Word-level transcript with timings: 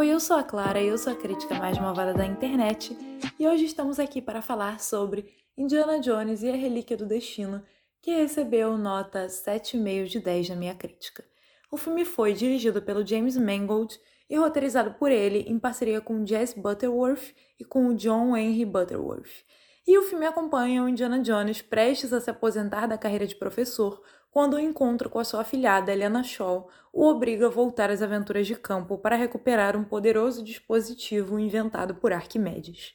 Oi, 0.00 0.08
eu 0.08 0.18
sou 0.18 0.38
a 0.38 0.42
Clara 0.42 0.82
eu 0.82 0.96
sou 0.96 1.12
a 1.12 1.16
crítica 1.16 1.56
mais 1.56 1.78
malvada 1.78 2.14
da 2.14 2.24
internet 2.24 2.96
e 3.38 3.46
hoje 3.46 3.66
estamos 3.66 3.98
aqui 3.98 4.22
para 4.22 4.40
falar 4.40 4.80
sobre 4.80 5.26
Indiana 5.58 6.00
Jones 6.00 6.42
e 6.42 6.48
a 6.48 6.56
Relíquia 6.56 6.96
do 6.96 7.04
Destino, 7.04 7.62
que 8.00 8.10
recebeu 8.10 8.78
nota 8.78 9.26
7,5 9.26 10.06
de 10.06 10.20
10 10.20 10.48
na 10.48 10.56
minha 10.56 10.74
crítica. 10.74 11.22
O 11.70 11.76
filme 11.76 12.06
foi 12.06 12.32
dirigido 12.32 12.80
pelo 12.80 13.06
James 13.06 13.36
Mangold 13.36 14.00
e 14.30 14.38
roteirizado 14.38 14.94
por 14.94 15.12
ele 15.12 15.40
em 15.40 15.58
parceria 15.58 16.00
com 16.00 16.26
Jess 16.26 16.54
Butterworth 16.54 17.34
e 17.58 17.64
com 17.66 17.92
John 17.92 18.34
Henry 18.34 18.64
Butterworth. 18.64 19.44
E 19.86 19.98
o 19.98 20.02
filme 20.02 20.26
acompanha 20.26 20.82
o 20.82 20.88
Indiana 20.88 21.18
Jones 21.20 21.62
prestes 21.62 22.12
a 22.12 22.20
se 22.20 22.30
aposentar 22.30 22.86
da 22.86 22.98
carreira 22.98 23.26
de 23.26 23.34
professor 23.34 24.02
quando 24.30 24.54
o 24.54 24.60
encontro 24.60 25.10
com 25.10 25.18
a 25.18 25.24
sua 25.24 25.40
afilhada 25.40 25.92
Helena 25.92 26.22
Shaw 26.22 26.68
o 26.92 27.04
obriga 27.06 27.46
a 27.46 27.50
voltar 27.50 27.90
às 27.90 28.02
aventuras 28.02 28.46
de 28.46 28.54
campo 28.54 28.98
para 28.98 29.16
recuperar 29.16 29.76
um 29.76 29.84
poderoso 29.84 30.44
dispositivo 30.44 31.38
inventado 31.38 31.94
por 31.94 32.12
Arquimedes. 32.12 32.94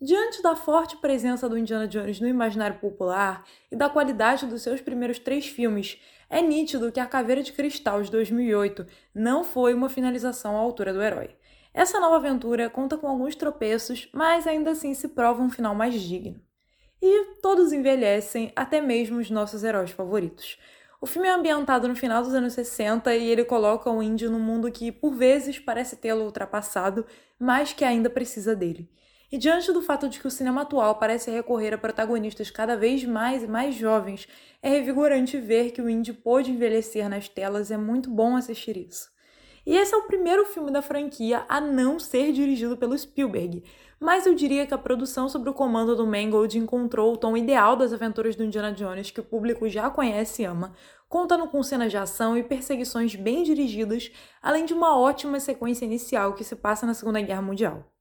Diante 0.00 0.40
da 0.42 0.54
forte 0.54 0.96
presença 0.96 1.48
do 1.48 1.58
Indiana 1.58 1.88
Jones 1.88 2.20
no 2.20 2.28
imaginário 2.28 2.78
popular 2.78 3.44
e 3.70 3.74
da 3.74 3.88
qualidade 3.88 4.46
dos 4.46 4.62
seus 4.62 4.80
primeiros 4.80 5.18
três 5.18 5.48
filmes, 5.48 6.00
é 6.30 6.40
nítido 6.40 6.92
que 6.92 7.00
A 7.00 7.06
Caveira 7.06 7.42
de 7.42 7.52
Cristal 7.52 8.02
de 8.02 8.10
2008 8.10 8.86
não 9.14 9.42
foi 9.42 9.74
uma 9.74 9.88
finalização 9.88 10.56
à 10.56 10.60
altura 10.60 10.92
do 10.92 11.02
herói. 11.02 11.34
Essa 11.72 12.00
nova 12.00 12.16
aventura 12.16 12.70
conta 12.70 12.96
com 12.96 13.06
alguns 13.06 13.34
tropeços, 13.34 14.08
mas 14.12 14.46
ainda 14.46 14.70
assim 14.70 14.94
se 14.94 15.08
prova 15.08 15.42
um 15.42 15.50
final 15.50 15.74
mais 15.74 15.94
digno. 16.00 16.40
E 17.00 17.36
todos 17.40 17.72
envelhecem, 17.72 18.52
até 18.56 18.80
mesmo 18.80 19.18
os 19.18 19.30
nossos 19.30 19.62
heróis 19.62 19.90
favoritos. 19.90 20.58
O 21.00 21.06
filme 21.06 21.28
é 21.28 21.30
ambientado 21.30 21.86
no 21.86 21.94
final 21.94 22.22
dos 22.22 22.34
anos 22.34 22.54
60 22.54 23.14
e 23.14 23.28
ele 23.30 23.44
coloca 23.44 23.88
o 23.88 24.02
índio 24.02 24.30
num 24.30 24.40
mundo 24.40 24.70
que, 24.72 24.90
por 24.90 25.14
vezes, 25.14 25.58
parece 25.58 25.94
tê-lo 25.94 26.24
ultrapassado, 26.24 27.06
mas 27.38 27.72
que 27.72 27.84
ainda 27.84 28.10
precisa 28.10 28.56
dele. 28.56 28.90
E 29.30 29.38
diante 29.38 29.70
do 29.72 29.82
fato 29.82 30.08
de 30.08 30.18
que 30.18 30.26
o 30.26 30.30
cinema 30.30 30.62
atual 30.62 30.96
parece 30.98 31.30
recorrer 31.30 31.72
a 31.74 31.78
protagonistas 31.78 32.50
cada 32.50 32.76
vez 32.76 33.04
mais 33.04 33.44
e 33.44 33.46
mais 33.46 33.76
jovens, 33.76 34.26
é 34.60 34.70
revigorante 34.70 35.38
ver 35.38 35.70
que 35.70 35.82
o 35.82 35.88
índio 35.88 36.14
pôde 36.14 36.50
envelhecer 36.50 37.08
nas 37.08 37.28
telas, 37.28 37.70
é 37.70 37.76
muito 37.76 38.10
bom 38.10 38.34
assistir 38.34 38.76
isso. 38.76 39.08
E 39.68 39.76
esse 39.76 39.94
é 39.94 39.98
o 39.98 40.04
primeiro 40.04 40.46
filme 40.46 40.70
da 40.70 40.80
franquia 40.80 41.44
a 41.46 41.60
não 41.60 41.98
ser 41.98 42.32
dirigido 42.32 42.74
pelo 42.74 42.96
Spielberg, 42.96 43.62
mas 44.00 44.24
eu 44.24 44.34
diria 44.34 44.66
que 44.66 44.72
a 44.72 44.78
produção 44.78 45.28
sob 45.28 45.46
o 45.50 45.52
comando 45.52 45.94
do 45.94 46.06
Mangold 46.06 46.58
encontrou 46.58 47.12
o 47.12 47.18
tom 47.18 47.36
ideal 47.36 47.76
das 47.76 47.92
aventuras 47.92 48.34
do 48.34 48.42
Indiana 48.42 48.72
Jones 48.72 49.10
que 49.10 49.20
o 49.20 49.22
público 49.22 49.68
já 49.68 49.90
conhece 49.90 50.40
e 50.40 50.46
ama, 50.46 50.72
contando 51.06 51.46
com 51.48 51.62
cenas 51.62 51.90
de 51.90 51.98
ação 51.98 52.34
e 52.34 52.42
perseguições 52.42 53.14
bem 53.14 53.42
dirigidas, 53.42 54.10
além 54.40 54.64
de 54.64 54.72
uma 54.72 54.98
ótima 54.98 55.38
sequência 55.38 55.84
inicial 55.84 56.32
que 56.32 56.44
se 56.44 56.56
passa 56.56 56.86
na 56.86 56.94
Segunda 56.94 57.20
Guerra 57.20 57.42
Mundial. 57.42 57.92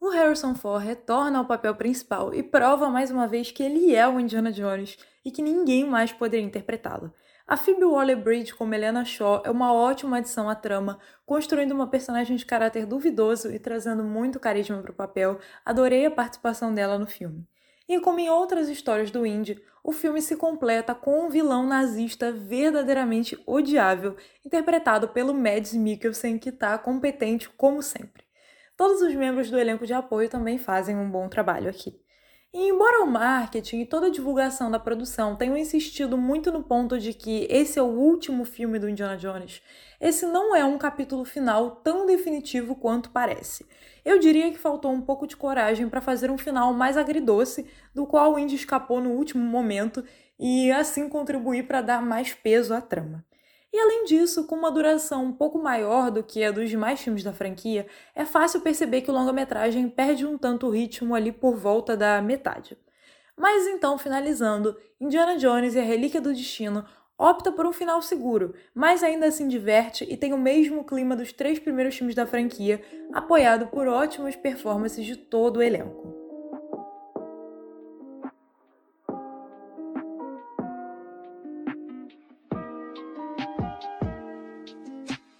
O 0.00 0.08
Harrison 0.08 0.54
Ford 0.54 0.84
retorna 0.84 1.40
ao 1.40 1.46
papel 1.46 1.74
principal 1.74 2.32
e 2.32 2.44
prova 2.44 2.88
mais 2.88 3.10
uma 3.10 3.26
vez 3.26 3.50
que 3.50 3.64
ele 3.64 3.92
é 3.92 4.06
o 4.06 4.20
Indiana 4.20 4.52
Jones 4.52 4.96
e 5.24 5.32
que 5.32 5.42
ninguém 5.42 5.84
mais 5.84 6.12
poderia 6.12 6.46
interpretá-lo. 6.46 7.12
A 7.46 7.56
Phoebe 7.56 7.84
Waller-Bridge 7.84 8.54
como 8.54 8.74
Helena 8.74 9.04
Shaw 9.04 9.42
é 9.44 9.50
uma 9.50 9.72
ótima 9.72 10.18
adição 10.18 10.48
à 10.48 10.54
trama, 10.54 10.98
construindo 11.26 11.72
uma 11.72 11.88
personagem 11.88 12.36
de 12.36 12.46
caráter 12.46 12.86
duvidoso 12.86 13.50
e 13.50 13.58
trazendo 13.58 14.04
muito 14.04 14.38
carisma 14.38 14.80
para 14.80 14.92
o 14.92 14.94
papel. 14.94 15.38
Adorei 15.64 16.06
a 16.06 16.10
participação 16.10 16.72
dela 16.72 16.98
no 16.98 17.06
filme. 17.06 17.46
E 17.88 17.98
como 18.00 18.20
em 18.20 18.30
outras 18.30 18.68
histórias 18.68 19.10
do 19.10 19.26
Indy, 19.26 19.60
o 19.82 19.92
filme 19.92 20.22
se 20.22 20.36
completa 20.36 20.94
com 20.94 21.26
um 21.26 21.28
vilão 21.28 21.66
nazista 21.66 22.30
verdadeiramente 22.30 23.36
odiável, 23.44 24.16
interpretado 24.46 25.08
pelo 25.08 25.34
Mads 25.34 25.74
Mikkelsen, 25.74 26.38
que 26.38 26.50
está 26.50 26.78
competente 26.78 27.50
como 27.50 27.82
sempre. 27.82 28.24
Todos 28.76 29.02
os 29.02 29.14
membros 29.14 29.50
do 29.50 29.58
elenco 29.58 29.86
de 29.86 29.92
apoio 29.92 30.28
também 30.28 30.58
fazem 30.58 30.96
um 30.96 31.10
bom 31.10 31.28
trabalho 31.28 31.68
aqui. 31.68 32.01
E 32.54 32.68
embora 32.68 33.02
o 33.02 33.06
marketing 33.06 33.80
e 33.80 33.86
toda 33.86 34.08
a 34.08 34.10
divulgação 34.10 34.70
da 34.70 34.78
produção 34.78 35.34
tenham 35.34 35.56
insistido 35.56 36.18
muito 36.18 36.52
no 36.52 36.62
ponto 36.62 36.98
de 36.98 37.14
que 37.14 37.46
esse 37.48 37.78
é 37.78 37.82
o 37.82 37.86
último 37.86 38.44
filme 38.44 38.78
do 38.78 38.86
Indiana 38.86 39.16
Jones, 39.16 39.62
esse 39.98 40.26
não 40.26 40.54
é 40.54 40.62
um 40.62 40.76
capítulo 40.76 41.24
final 41.24 41.76
tão 41.76 42.04
definitivo 42.04 42.74
quanto 42.76 43.08
parece. 43.08 43.64
Eu 44.04 44.18
diria 44.18 44.50
que 44.50 44.58
faltou 44.58 44.92
um 44.92 45.00
pouco 45.00 45.26
de 45.26 45.34
coragem 45.34 45.88
para 45.88 46.02
fazer 46.02 46.30
um 46.30 46.36
final 46.36 46.74
mais 46.74 46.98
agridoce, 46.98 47.66
do 47.94 48.06
qual 48.06 48.34
o 48.34 48.38
Indy 48.38 48.56
escapou 48.56 49.00
no 49.00 49.12
último 49.12 49.42
momento 49.42 50.04
e 50.38 50.70
assim 50.72 51.08
contribuir 51.08 51.66
para 51.66 51.80
dar 51.80 52.02
mais 52.02 52.34
peso 52.34 52.74
à 52.74 52.82
trama. 52.82 53.24
E 53.72 53.78
além 53.78 54.04
disso, 54.04 54.46
com 54.46 54.54
uma 54.54 54.70
duração 54.70 55.24
um 55.24 55.32
pouco 55.32 55.58
maior 55.58 56.10
do 56.10 56.22
que 56.22 56.44
a 56.44 56.50
dos 56.50 56.68
demais 56.68 57.00
filmes 57.00 57.24
da 57.24 57.32
franquia, 57.32 57.86
é 58.14 58.24
fácil 58.24 58.60
perceber 58.60 59.00
que 59.00 59.10
o 59.10 59.14
longa-metragem 59.14 59.88
perde 59.88 60.26
um 60.26 60.36
tanto 60.36 60.66
o 60.66 60.70
ritmo 60.70 61.14
ali 61.14 61.32
por 61.32 61.56
volta 61.56 61.96
da 61.96 62.20
metade. 62.20 62.76
Mas 63.34 63.66
então, 63.66 63.96
finalizando, 63.96 64.76
Indiana 65.00 65.38
Jones 65.38 65.74
e 65.74 65.78
a 65.78 65.82
Relíquia 65.82 66.20
do 66.20 66.34
Destino 66.34 66.84
opta 67.18 67.50
por 67.50 67.64
um 67.64 67.72
final 67.72 68.02
seguro, 68.02 68.54
mas 68.74 69.02
ainda 69.02 69.26
assim 69.26 69.48
diverte 69.48 70.04
e 70.04 70.16
tem 70.16 70.34
o 70.34 70.38
mesmo 70.38 70.84
clima 70.84 71.16
dos 71.16 71.32
três 71.32 71.58
primeiros 71.58 71.96
filmes 71.96 72.14
da 72.14 72.26
franquia, 72.26 72.82
apoiado 73.12 73.68
por 73.68 73.88
ótimas 73.88 74.36
performances 74.36 75.06
de 75.06 75.16
todo 75.16 75.58
o 75.58 75.62
elenco. 75.62 76.11